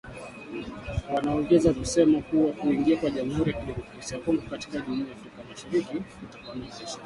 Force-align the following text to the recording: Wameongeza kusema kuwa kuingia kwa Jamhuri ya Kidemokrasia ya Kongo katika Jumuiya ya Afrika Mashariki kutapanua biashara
Wameongeza 1.13 1.73
kusema 1.73 2.21
kuwa 2.21 2.51
kuingia 2.53 2.97
kwa 2.97 3.09
Jamhuri 3.09 3.51
ya 3.51 3.59
Kidemokrasia 3.59 4.17
ya 4.17 4.23
Kongo 4.23 4.41
katika 4.49 4.79
Jumuiya 4.81 5.07
ya 5.07 5.13
Afrika 5.13 5.43
Mashariki 5.49 5.97
kutapanua 6.19 6.65
biashara 6.67 6.99